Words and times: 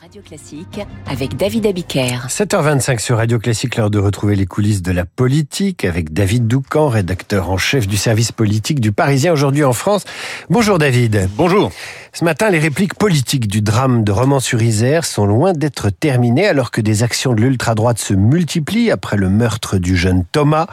Radio 0.00 0.22
Classique 0.22 0.80
avec 1.06 1.36
David 1.36 1.66
Abiker. 1.66 2.26
7h25 2.28 2.98
sur 2.98 3.18
Radio 3.18 3.38
Classique, 3.38 3.76
l'heure 3.76 3.90
de 3.90 3.98
retrouver 3.98 4.34
les 4.34 4.46
coulisses 4.46 4.82
de 4.82 4.92
la 4.92 5.04
politique 5.04 5.84
avec 5.84 6.12
David 6.12 6.46
Doucan, 6.46 6.88
rédacteur 6.88 7.50
en 7.50 7.58
chef 7.58 7.86
du 7.86 7.96
service 7.96 8.32
politique 8.32 8.80
du 8.80 8.92
Parisien 8.92 9.32
aujourd'hui 9.32 9.62
en 9.62 9.72
France. 9.72 10.04
Bonjour 10.50 10.78
David. 10.78 11.28
Bonjour. 11.36 11.70
Ce 12.12 12.24
matin, 12.24 12.48
les 12.50 12.60
répliques 12.60 12.94
politiques 12.94 13.48
du 13.48 13.60
drame 13.60 14.04
de 14.04 14.12
Romans-sur-Isère 14.12 15.04
sont 15.04 15.26
loin 15.26 15.52
d'être 15.52 15.90
terminées 15.90 16.46
alors 16.46 16.70
que 16.70 16.80
des 16.80 17.02
actions 17.02 17.32
de 17.32 17.40
l'ultra-droite 17.40 17.98
se 17.98 18.14
multiplient 18.14 18.90
après 18.90 19.16
le 19.16 19.28
meurtre 19.28 19.78
du 19.78 19.96
jeune 19.96 20.24
Thomas. 20.30 20.66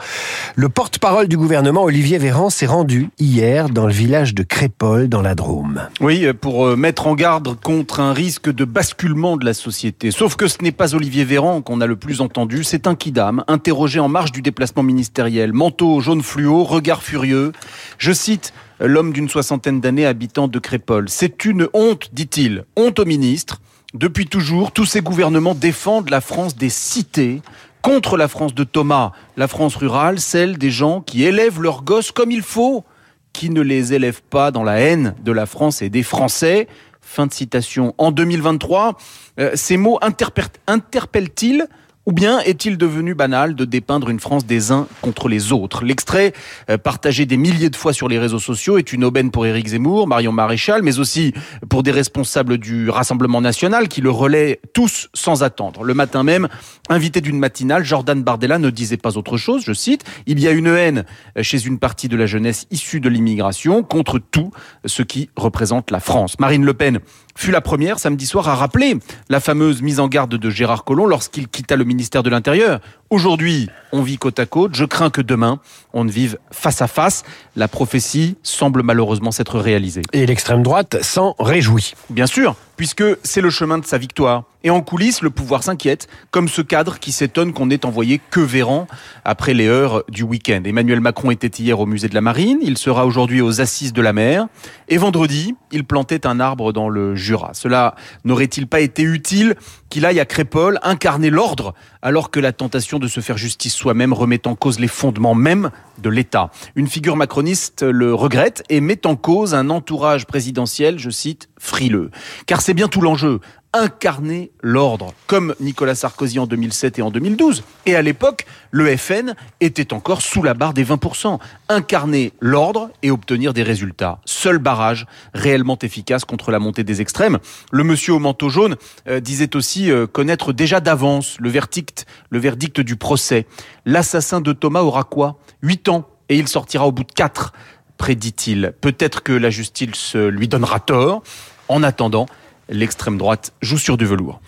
Le 0.54 0.68
porte-parole 0.68 1.28
du 1.28 1.36
gouvernement, 1.36 1.82
Olivier 1.82 2.18
Véran, 2.18 2.48
s'est 2.48 2.66
rendu 2.66 3.10
hier 3.18 3.68
dans 3.68 3.86
le 3.86 3.92
village 3.92 4.34
de 4.34 4.42
Crépol 4.42 5.08
dans 5.08 5.22
la 5.22 5.34
Drôme. 5.34 5.82
Oui, 6.00 6.32
pour 6.32 6.66
euh, 6.66 6.76
mettre 6.76 7.08
en 7.08 7.14
garde 7.14 7.58
contre 7.60 8.00
un 8.00 8.12
risque 8.12 8.52
de 8.52 8.64
basculement 8.64 9.11
de 9.12 9.44
la 9.44 9.54
société. 9.54 10.10
Sauf 10.10 10.36
que 10.36 10.48
ce 10.48 10.58
n'est 10.62 10.72
pas 10.72 10.94
Olivier 10.94 11.24
Véran 11.24 11.60
qu'on 11.60 11.80
a 11.80 11.86
le 11.86 11.96
plus 11.96 12.20
entendu, 12.20 12.64
c'est 12.64 12.86
un 12.86 12.94
kidam, 12.94 13.44
interrogé 13.46 14.00
en 14.00 14.08
marge 14.08 14.32
du 14.32 14.40
déplacement 14.40 14.82
ministériel. 14.82 15.52
Manteau 15.52 16.00
jaune 16.00 16.22
fluo, 16.22 16.64
regard 16.64 17.02
furieux. 17.02 17.52
Je 17.98 18.12
cite 18.12 18.54
l'homme 18.80 19.12
d'une 19.12 19.28
soixantaine 19.28 19.80
d'années 19.80 20.06
habitant 20.06 20.48
de 20.48 20.58
Crépol. 20.58 21.08
C'est 21.08 21.44
une 21.44 21.68
honte, 21.74 22.08
dit-il. 22.12 22.64
Honte 22.76 22.98
au 22.98 23.04
ministre. 23.04 23.60
Depuis 23.94 24.26
toujours, 24.26 24.72
tous 24.72 24.86
ces 24.86 25.02
gouvernements 25.02 25.54
défendent 25.54 26.08
la 26.08 26.22
France 26.22 26.56
des 26.56 26.70
cités 26.70 27.42
contre 27.82 28.16
la 28.16 28.28
France 28.28 28.54
de 28.54 28.64
Thomas, 28.64 29.12
la 29.36 29.48
France 29.48 29.76
rurale, 29.76 30.20
celle 30.20 30.56
des 30.56 30.70
gens 30.70 31.00
qui 31.00 31.24
élèvent 31.24 31.60
leurs 31.60 31.82
gosses 31.82 32.12
comme 32.12 32.30
il 32.30 32.42
faut, 32.42 32.84
qui 33.32 33.50
ne 33.50 33.60
les 33.60 33.92
élèvent 33.92 34.22
pas 34.22 34.50
dans 34.50 34.62
la 34.62 34.80
haine 34.80 35.14
de 35.22 35.32
la 35.32 35.46
France 35.46 35.82
et 35.82 35.90
des 35.90 36.02
Français. 36.02 36.68
Fin 37.02 37.26
de 37.26 37.32
citation. 37.32 37.94
En 37.98 38.12
2023, 38.12 38.96
euh, 39.38 39.50
ces 39.54 39.76
mots 39.76 39.98
interpellent-ils 40.02 41.66
ou 42.06 42.12
bien 42.12 42.40
est-il 42.40 42.78
devenu 42.78 43.14
banal 43.14 43.54
de 43.54 43.64
dépeindre 43.64 44.10
une 44.10 44.18
France 44.18 44.44
des 44.44 44.72
uns 44.72 44.86
contre 45.02 45.28
les 45.28 45.52
autres? 45.52 45.84
L'extrait, 45.84 46.32
euh, 46.68 46.76
partagé 46.78 47.26
des 47.26 47.36
milliers 47.36 47.70
de 47.70 47.76
fois 47.76 47.92
sur 47.92 48.08
les 48.08 48.18
réseaux 48.18 48.38
sociaux, 48.38 48.78
est 48.78 48.92
une 48.92 49.04
aubaine 49.04 49.30
pour 49.30 49.46
Éric 49.46 49.68
Zemmour, 49.68 50.08
Marion 50.08 50.32
Maréchal, 50.32 50.82
mais 50.82 50.98
aussi 50.98 51.32
pour 51.68 51.82
des 51.82 51.92
responsables 51.92 52.58
du 52.58 52.90
Rassemblement 52.90 53.40
national 53.40 53.88
qui 53.88 54.00
le 54.00 54.10
relaient 54.10 54.60
tous 54.74 55.08
sans 55.14 55.42
attendre. 55.42 55.84
Le 55.84 55.94
matin 55.94 56.22
même, 56.24 56.48
invité 56.88 57.20
d'une 57.20 57.38
matinale, 57.38 57.84
Jordan 57.84 58.22
Bardella 58.22 58.58
ne 58.58 58.70
disait 58.70 58.96
pas 58.96 59.16
autre 59.16 59.36
chose, 59.36 59.62
je 59.64 59.72
cite, 59.72 60.04
il 60.26 60.40
y 60.40 60.48
a 60.48 60.50
une 60.50 60.66
haine 60.66 61.04
chez 61.40 61.64
une 61.64 61.78
partie 61.78 62.08
de 62.08 62.16
la 62.16 62.26
jeunesse 62.26 62.66
issue 62.70 63.00
de 63.00 63.08
l'immigration 63.08 63.82
contre 63.82 64.18
tout 64.18 64.50
ce 64.84 65.02
qui 65.02 65.30
représente 65.36 65.90
la 65.90 66.00
France. 66.00 66.38
Marine 66.40 66.64
Le 66.64 66.74
Pen 66.74 67.00
fut 67.36 67.50
la 67.50 67.60
première 67.60 67.98
samedi 67.98 68.26
soir 68.26 68.48
à 68.48 68.54
rappeler 68.54 68.98
la 69.28 69.40
fameuse 69.40 69.82
mise 69.82 70.00
en 70.00 70.08
garde 70.08 70.34
de 70.34 70.50
Gérard 70.50 70.84
Collomb 70.84 71.06
lorsqu'il 71.06 71.48
quitta 71.48 71.76
le 71.76 71.84
ministère 71.94 72.22
de 72.22 72.30
l'Intérieur. 72.30 72.80
Aujourd'hui, 73.12 73.68
on 73.92 74.00
vit 74.00 74.16
côte 74.16 74.38
à 74.38 74.46
côte. 74.46 74.74
Je 74.74 74.86
crains 74.86 75.10
que 75.10 75.20
demain, 75.20 75.60
on 75.92 76.04
ne 76.04 76.10
vive 76.10 76.38
face 76.50 76.80
à 76.80 76.86
face. 76.86 77.24
La 77.56 77.68
prophétie 77.68 78.38
semble 78.42 78.82
malheureusement 78.82 79.32
s'être 79.32 79.58
réalisée. 79.58 80.00
Et 80.14 80.24
l'extrême 80.24 80.62
droite 80.62 80.96
s'en 81.02 81.34
réjouit. 81.38 81.92
Bien 82.08 82.26
sûr, 82.26 82.56
puisque 82.76 83.04
c'est 83.22 83.42
le 83.42 83.50
chemin 83.50 83.76
de 83.76 83.84
sa 83.84 83.98
victoire. 83.98 84.44
Et 84.64 84.70
en 84.70 84.80
coulisses, 84.80 85.22
le 85.22 85.30
pouvoir 85.30 85.62
s'inquiète, 85.62 86.08
comme 86.30 86.48
ce 86.48 86.62
cadre 86.62 87.00
qui 87.00 87.12
s'étonne 87.12 87.52
qu'on 87.52 87.68
ait 87.68 87.84
envoyé 87.84 88.20
que 88.30 88.40
Véran 88.40 88.86
après 89.24 89.54
les 89.54 89.66
heures 89.66 90.04
du 90.08 90.22
week-end. 90.22 90.62
Emmanuel 90.64 91.00
Macron 91.00 91.30
était 91.32 91.48
hier 91.48 91.80
au 91.80 91.86
musée 91.86 92.08
de 92.08 92.14
la 92.14 92.20
Marine, 92.20 92.58
il 92.62 92.78
sera 92.78 93.04
aujourd'hui 93.04 93.40
aux 93.40 93.60
Assises 93.60 93.92
de 93.92 94.00
la 94.00 94.12
mer, 94.12 94.46
et 94.88 94.98
vendredi, 94.98 95.56
il 95.72 95.84
plantait 95.84 96.28
un 96.28 96.38
arbre 96.38 96.72
dans 96.72 96.88
le 96.88 97.16
Jura. 97.16 97.50
Cela 97.54 97.96
n'aurait-il 98.24 98.68
pas 98.68 98.80
été 98.80 99.02
utile 99.02 99.56
qu'il 99.90 100.06
aille 100.06 100.20
à 100.20 100.24
Crépole 100.24 100.78
incarner 100.82 101.28
l'ordre, 101.28 101.74
alors 102.00 102.30
que 102.30 102.38
la 102.38 102.52
tentation 102.52 103.00
de 103.02 103.08
se 103.08 103.20
faire 103.20 103.36
justice 103.36 103.74
soi-même 103.74 104.14
remet 104.14 104.46
en 104.46 104.54
cause 104.54 104.78
les 104.80 104.88
fondements 104.88 105.34
même 105.34 105.70
de 105.98 106.08
l'État. 106.08 106.50
Une 106.74 106.86
figure 106.86 107.16
macroniste 107.16 107.82
le 107.82 108.14
regrette 108.14 108.62
et 108.70 108.80
met 108.80 109.06
en 109.06 109.16
cause 109.16 109.54
un 109.54 109.68
entourage 109.68 110.26
présidentiel, 110.26 110.98
je 110.98 111.10
cite, 111.10 111.50
frileux. 111.62 112.10
Car 112.46 112.60
c'est 112.60 112.74
bien 112.74 112.88
tout 112.88 113.00
l'enjeu 113.00 113.40
incarner 113.72 114.50
l'ordre, 114.62 115.14
comme 115.26 115.54
Nicolas 115.58 115.94
Sarkozy 115.94 116.38
en 116.38 116.46
2007 116.46 116.98
et 116.98 117.02
en 117.02 117.10
2012. 117.10 117.64
Et 117.86 117.96
à 117.96 118.02
l'époque, 118.02 118.44
le 118.70 118.94
FN 118.96 119.34
était 119.60 119.94
encore 119.94 120.20
sous 120.20 120.42
la 120.42 120.52
barre 120.52 120.74
des 120.74 120.84
20%. 120.84 121.38
Incarner 121.70 122.32
l'ordre 122.40 122.90
et 123.02 123.10
obtenir 123.10 123.54
des 123.54 123.62
résultats. 123.62 124.18
Seul 124.26 124.58
barrage 124.58 125.06
réellement 125.32 125.78
efficace 125.80 126.24
contre 126.26 126.50
la 126.50 126.58
montée 126.58 126.84
des 126.84 127.00
extrêmes. 127.00 127.38
Le 127.70 127.84
monsieur 127.84 128.12
au 128.12 128.18
manteau 128.18 128.50
jaune 128.50 128.76
euh, 129.08 129.20
disait 129.20 129.56
aussi 129.56 129.90
euh, 129.90 130.06
connaître 130.06 130.52
déjà 130.52 130.80
d'avance 130.80 131.36
le 131.38 131.48
verdict, 131.48 132.04
le 132.28 132.38
verdict 132.38 132.80
du 132.80 132.96
procès. 132.96 133.46
L'assassin 133.86 134.42
de 134.42 134.52
Thomas 134.52 134.82
aura 134.82 135.04
quoi? 135.04 135.38
8 135.62 135.88
ans 135.88 136.08
et 136.28 136.36
il 136.36 136.48
sortira 136.48 136.86
au 136.86 136.92
bout 136.92 137.04
de 137.04 137.12
4 137.12 137.52
prédit-il. 137.98 138.74
Peut-être 138.80 139.22
que 139.22 139.32
la 139.32 139.50
justice 139.50 140.14
lui 140.14 140.48
donnera 140.48 140.80
tort. 140.80 141.22
En 141.68 141.82
attendant, 141.82 142.26
l'extrême 142.68 143.18
droite 143.18 143.52
joue 143.62 143.78
sur 143.78 143.96
du 143.96 144.04
velours. 144.04 144.40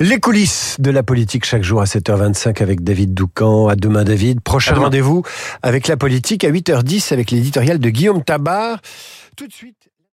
Les 0.00 0.18
coulisses 0.18 0.76
de 0.80 0.90
la 0.90 1.02
politique 1.02 1.44
chaque 1.44 1.62
jour 1.62 1.80
à 1.80 1.84
7h25 1.84 2.62
avec 2.62 2.82
David 2.82 3.14
Doucan. 3.14 3.68
À 3.68 3.76
demain 3.76 4.04
David. 4.04 4.40
Prochain 4.40 4.74
rendez-vous 4.74 5.22
avec 5.62 5.86
la 5.86 5.96
politique 5.96 6.44
à 6.44 6.50
8h10 6.50 7.12
avec 7.12 7.30
l'éditorial 7.30 7.78
de 7.78 7.90
Guillaume 7.90 8.24
Tabar. 8.24 8.80
Tout 9.36 9.46
de 9.46 9.52
suite. 9.52 9.90